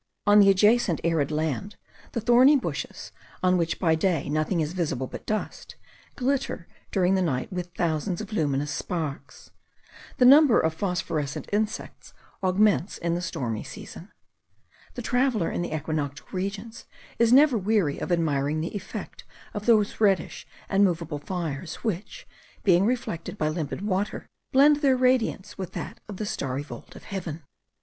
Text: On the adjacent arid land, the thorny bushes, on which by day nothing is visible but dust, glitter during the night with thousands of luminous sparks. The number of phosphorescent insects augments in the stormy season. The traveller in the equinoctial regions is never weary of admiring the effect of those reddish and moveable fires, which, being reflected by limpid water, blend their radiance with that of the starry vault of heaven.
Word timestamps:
On 0.25 0.39
the 0.39 0.49
adjacent 0.49 0.99
arid 1.03 1.29
land, 1.29 1.75
the 2.13 2.21
thorny 2.21 2.55
bushes, 2.55 3.11
on 3.43 3.55
which 3.55 3.77
by 3.77 3.93
day 3.93 4.29
nothing 4.29 4.59
is 4.59 4.73
visible 4.73 5.05
but 5.05 5.27
dust, 5.27 5.75
glitter 6.15 6.67
during 6.89 7.13
the 7.13 7.21
night 7.21 7.53
with 7.53 7.69
thousands 7.75 8.19
of 8.19 8.33
luminous 8.33 8.71
sparks. 8.71 9.51
The 10.17 10.25
number 10.25 10.59
of 10.59 10.73
phosphorescent 10.73 11.49
insects 11.53 12.15
augments 12.41 12.97
in 12.97 13.13
the 13.13 13.21
stormy 13.21 13.61
season. 13.63 14.11
The 14.95 15.03
traveller 15.03 15.51
in 15.51 15.61
the 15.61 15.71
equinoctial 15.75 16.25
regions 16.31 16.85
is 17.19 17.31
never 17.31 17.55
weary 17.55 17.99
of 17.99 18.11
admiring 18.11 18.59
the 18.61 18.75
effect 18.75 19.23
of 19.53 19.67
those 19.67 20.01
reddish 20.01 20.47
and 20.67 20.83
moveable 20.83 21.19
fires, 21.19 21.75
which, 21.83 22.27
being 22.63 22.87
reflected 22.87 23.37
by 23.37 23.49
limpid 23.49 23.81
water, 23.81 24.25
blend 24.51 24.77
their 24.77 24.97
radiance 24.97 25.59
with 25.59 25.73
that 25.73 25.99
of 26.09 26.17
the 26.17 26.25
starry 26.25 26.63
vault 26.63 26.95
of 26.95 27.03
heaven. 27.03 27.43